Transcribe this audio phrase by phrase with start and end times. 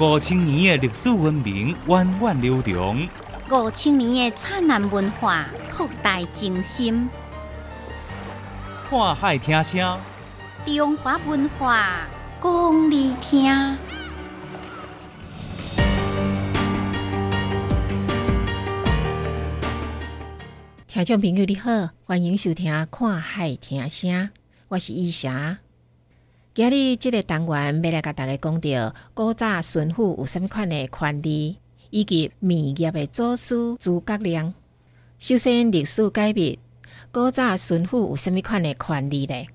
[0.00, 3.08] 五千年的历史文明源远流长，
[3.50, 7.08] 五千年的灿烂文化博大精深。
[8.88, 9.98] 看海听声，
[10.64, 12.06] 中华文化
[12.40, 13.76] 讲你听。
[20.86, 21.70] 听众朋友你好，
[22.04, 24.10] 欢迎收听《看海听声》，
[24.68, 25.58] 我是伊霞。
[26.58, 31.56] 今日即个单元要来甲大家讲到古早孙府有甚物款的权利，
[31.90, 34.52] 以及民业的祖师诸葛亮。
[35.20, 36.58] 首先，历史解密，
[37.12, 39.46] 古早孙府有甚物款的权利呢？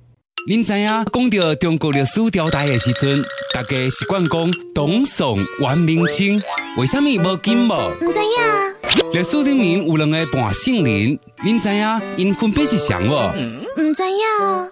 [0.47, 3.21] 您知影讲到中国历史朝代的时阵，
[3.53, 6.41] 大家习惯讲董宋、元、明、清，
[6.77, 7.91] 为什么无金无？
[7.99, 13.33] 唔知影，历史里面有两个半圣人，您知影因分别是谁无？
[13.75, 14.71] 唔知影，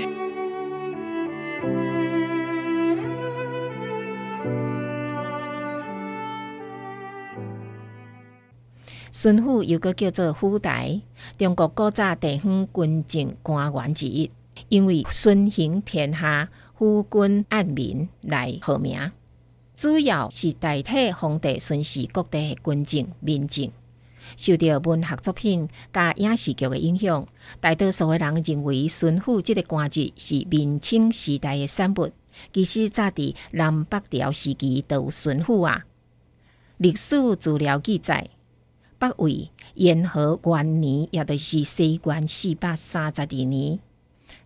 [9.23, 10.99] 孙府又个叫做府台，
[11.37, 14.31] 中国古早地方军政官员之一，
[14.67, 19.11] 因为孙行天下，府君按民来号名，
[19.75, 23.69] 主要是代替皇帝巡视各地的军政民政。
[24.35, 27.27] 受到文学作品加影视剧的影响，
[27.59, 32.09] 大多数的人认为孙府这个官职是明清时代的产物。
[32.51, 35.85] 其实早伫南北朝时期都有孙府啊。
[36.77, 38.27] 历史资料记载。
[39.01, 43.79] 北魏延和元年，也就是西元四百三十二年，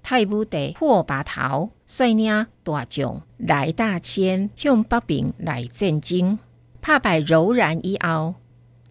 [0.02, 6.40] 太武帝霍巴头率领大将来大千向北平来战争，
[6.80, 8.36] 打败柔然以后，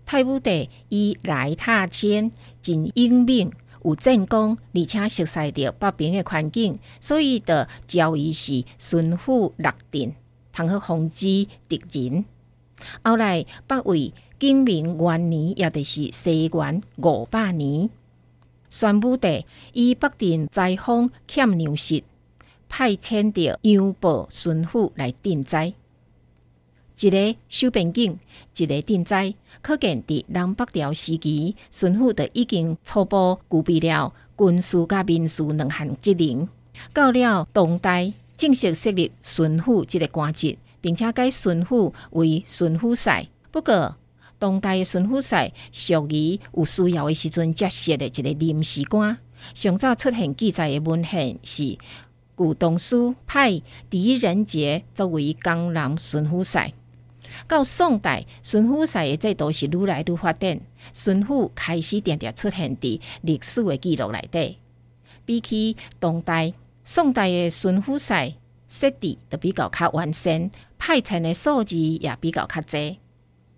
[0.05, 3.51] 太武帝以来大千真英明、
[3.83, 7.55] 有战功，而且熟悉着北平的环境，所以就
[7.87, 10.15] 教伊是孙府六镇，
[10.53, 12.27] 通好防止敌人。
[13.03, 14.13] 后来北魏。
[14.37, 17.89] 景明元年，也就是西元五百年，
[18.69, 22.03] 宣武帝以北镇灾荒欠粮食，
[22.69, 25.73] 派遣着杨宝孙府来赈灾。
[27.01, 28.19] 一个守边境，
[28.55, 36.47] 一个赈灾，可见伫南北朝时期，孙府就已经初步具备了军事甲民事两项职能。
[36.93, 43.27] 到了唐代，正式设立孙府这个官职，并且改巡抚为巡抚赛。
[43.51, 43.97] 不过，
[44.39, 49.17] 当代的巡抚赛属于有需要的时阵才设的一个临时官。
[49.55, 51.79] 上早出现记载的文献是
[52.35, 56.75] 古东书派狄仁杰作为江南巡抚赛。
[57.49, 60.61] 到宋代，巡抚赛的制度是愈来愈发展，
[60.93, 64.59] 巡抚开始点点出现伫历史的记录内底。
[65.25, 66.53] 比起当代，
[66.85, 68.35] 宋代的巡抚赛
[68.69, 70.51] 设置就比较较完善，
[70.87, 72.97] 派遣的数字也比较较多。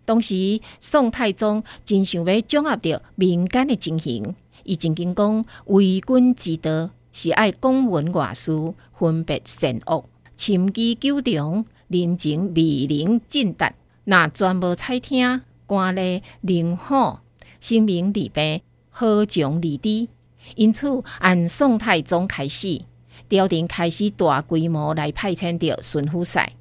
[0.05, 8.53] 当时宋太宗真想要掌握着民间的情形，伊曾经讲为君之道是爱公文外事，
[8.97, 10.05] 分别善恶，
[10.37, 13.75] 深机九重，人情未能尽达。
[14.05, 17.23] 若全无采听，官吏灵好，
[17.59, 20.09] 生命利弊，何从利低？
[20.55, 22.83] 因此，按宋太宗开始，
[23.29, 26.53] 朝廷开始大规模来派遣着巡抚赛。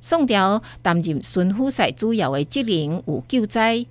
[0.00, 3.84] 宋朝担任巡抚赛主要的职能有救灾、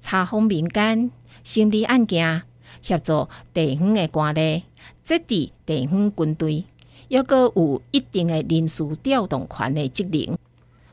[0.00, 1.10] 查封民间、
[1.44, 2.42] 审理案件、
[2.80, 4.62] 协助地方的官吏、
[5.02, 6.64] 接治地方军队，
[7.08, 10.38] 又个有一定的人事调动权的职能。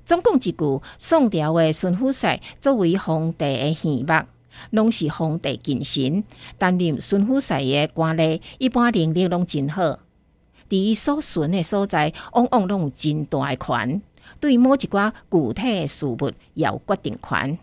[0.06, 4.28] 总共一句，宋朝的巡抚赛作为皇帝的耳目，
[4.72, 6.24] 拢是皇帝近身。
[6.58, 9.84] 担任巡抚赛的官吏，一般能力拢真好，
[10.68, 14.02] 伫伊所巡的所在，往往拢有真大的权。
[14.40, 16.18] 对某一寡具体事物
[16.54, 17.58] 有决定权。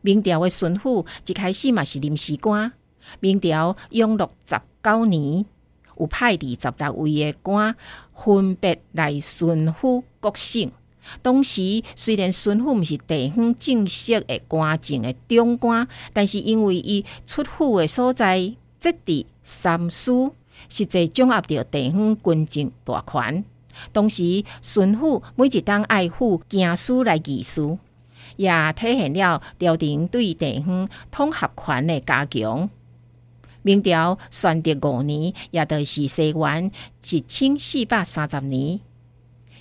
[0.00, 2.72] 明朝的巡抚一开始嘛是临时官。
[3.20, 5.44] 明朝永禄十九年，
[5.98, 7.74] 有派二十六位的官
[8.14, 10.70] 分别来巡抚各省。
[11.20, 18.38] 当时虽然巡抚毋是地方正式的官政的中官，但是因为伊出府的所在
[18.78, 20.30] 即地三司，
[20.68, 23.44] 实际掌握着地方军政大权。
[23.92, 27.78] 同时，巡抚每一档爱护行书来议事，
[28.36, 32.68] 也体现了朝廷对地方统合权的加强。
[33.62, 36.70] 明朝宣德五年，也就是西元
[37.10, 38.80] 一千四百三十年，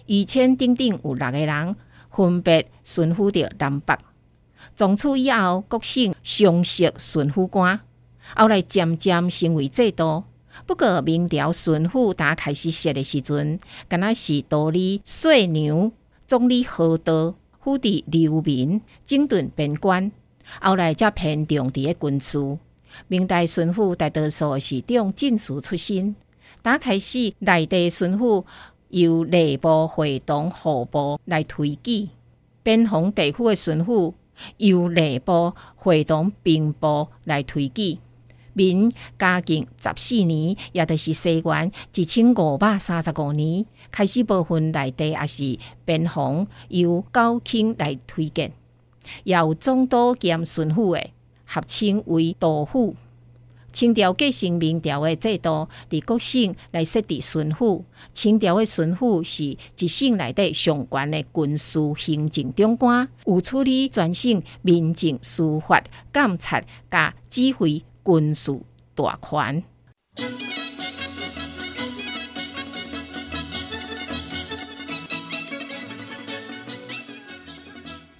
[0.07, 1.75] 御前顶顶有六个人，
[2.09, 3.95] 分别巡抚着南北。
[4.75, 7.79] 从此以后，各省常设巡抚官，
[8.35, 10.23] 后来渐渐成为制度。
[10.65, 15.91] 不过，明朝巡抚打开始设的时阵，敢若是道理岁牛、
[16.27, 20.11] 总理何道、府邸流民、整顿边关。
[20.59, 22.57] 后来则偏重伫个军事。
[23.07, 26.15] 明代巡抚大多数是中进士出身。
[26.61, 28.43] 打开始内地巡抚
[28.89, 32.09] 由内部会同户部来推举，
[32.61, 34.13] 边防地区的巡抚。
[34.57, 37.99] 由内部会同兵部来推举，
[38.53, 48.51] 明嘉靖十四年，也就是西元一千五百三十五年，开始部分内地也是边防由高卿来推荐，
[49.23, 51.09] 由总督兼巡抚的
[51.45, 52.95] 合称为督府。
[53.73, 57.81] 清朝继承明朝的制度，伫各省来设置巡抚。
[58.13, 65.81] 清朝的巡抚是一省内底上悬的军事行政长官，有处理全省民政、司法、
[66.11, 68.59] 监察、甲指挥军事
[68.95, 69.63] 大权。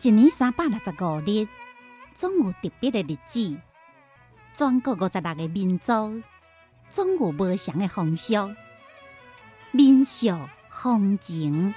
[0.04, 1.48] 一年三百六十五日，
[2.18, 3.58] 总有特别的日子。
[4.56, 6.22] 全国五十六个民族，
[6.92, 8.34] 总有不同的风俗、
[9.72, 10.36] 民俗、
[10.70, 11.74] 风情。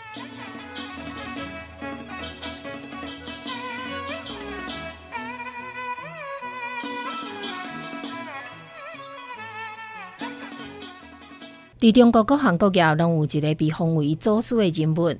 [11.84, 15.14] 伫中国各行各业，拢有一个被封为祖师的人物。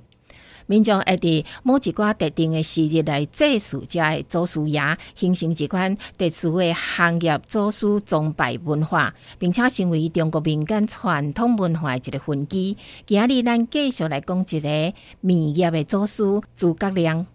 [0.65, 4.81] 民众会伫某一寡特定的时日来祭祀遮的祖师爷，
[5.15, 12.75] 形成一款特殊的行业祖师崇拜文化，并且成为中国民间传统文化的一个分支。
[13.05, 16.23] 今日咱继续来讲一个米业的祖师
[16.57, 17.27] 诸葛亮。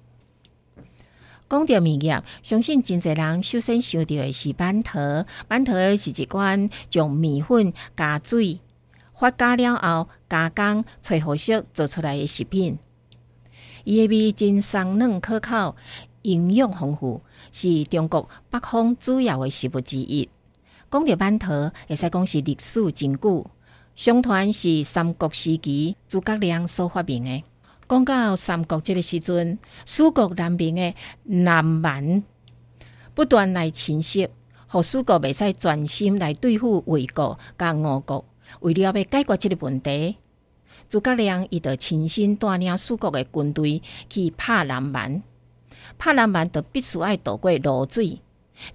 [1.47, 4.99] 讲到米业，相信真侪人首先想到的是馒头。
[5.47, 8.59] 馒头是一款将米粉加水
[9.19, 12.79] 发酵了后加工吹好色做出来的食品。
[13.83, 15.75] 伊的味真松软可口，
[16.21, 17.21] 营养丰富，
[17.51, 20.29] 是中国北方主要的食物之一。
[20.89, 23.45] 讲到板头，会使讲是历史真久，
[23.93, 27.43] 相传是三国时期诸葛亮所发明的。
[27.87, 30.93] 讲到三国这个时阵，蜀国南边的
[31.23, 32.23] 南蛮
[33.13, 34.29] 不断来侵袭，
[34.67, 38.23] 互蜀国未使专心来对付魏国甲吴国，
[38.61, 40.17] 为了要解决这个问题。
[40.87, 45.21] 诸葛亮伊就亲身带领蜀国的军队去拍南蛮，
[45.99, 48.19] 拍南蛮就必须爱渡过泸水。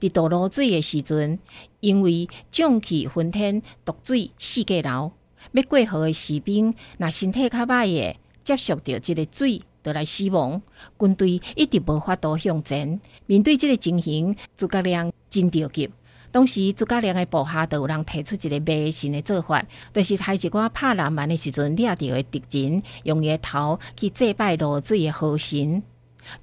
[0.01, 1.39] 伫渡泸水的时阵，
[1.81, 5.13] 因为瘴气熏天，毒水四界流，
[5.53, 10.63] 要过河的士兵，若身体较歹的，接触到即个水，就来死亡。
[10.99, 13.01] 军队一直无法度向前。
[13.27, 15.91] 面对即个情形，诸葛亮真着急。
[16.35, 25.81] 当时诸葛亮的部下都有人提出一个迷信的做法，就是害一寡拍南蛮的时阵掠到的敌人，用伊头去祭拜落水的河神。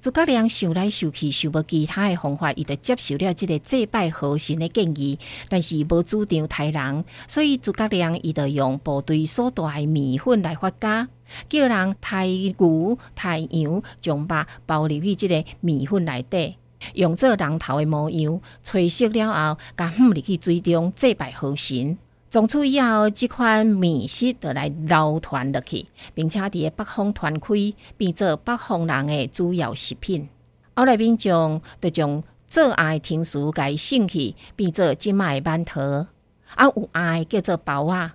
[0.00, 5.18] 诸葛亮想来想去，想无其他的方法，伊就接受了这个祭拜河神的建议，
[5.50, 11.06] 但是无主张杀人，所以诸葛亮伊就用部队所带的米粉来发家，
[11.50, 16.56] 叫人杀牛、杀羊，将肉包入去这个米粉内底。
[16.94, 21.96] 用做人头的模样，吹熟了后，甲放入去水中祭拜河神。
[22.30, 27.48] 从此以后，这款面食就来流传落去，并且伫北方传开，
[27.96, 30.28] 变做北方人的主要食品。
[30.74, 36.06] 后来民众就将做爱听书改兴趣，变做即卖馒头。
[36.54, 38.14] 啊，有爱叫做包啊。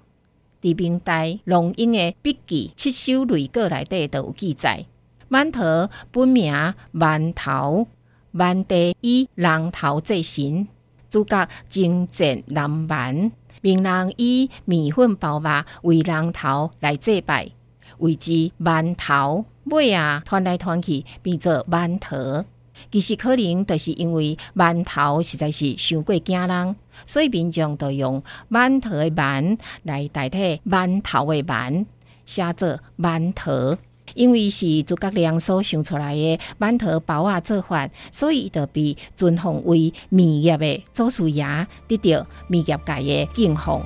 [0.60, 4.86] 伫明代龙英的笔记《七首类歌》内底都有记载，
[5.30, 7.88] 馒头本名馒头。
[8.38, 10.68] 万地以人头祭神，
[11.10, 15.50] 主角征战南蛮，名人以面粉包肉
[15.82, 17.50] 为人头来祭拜，
[17.98, 19.46] 谓之馒头。
[19.66, 22.46] 尾啊，传来传去变做馒头。
[22.92, 26.76] 其实可能就是因为馒头实在是伤过惊人，
[27.06, 31.86] 所以民众都用馒头的馒来代替馒头的馒，
[32.26, 33.78] 写作馒头。
[34.18, 41.46] 因为是诸葛亮所想出来的馒头包啊做法，所以就被尊奉为面业的祖师爷，
[41.88, 43.80] 得到面业界的敬奉。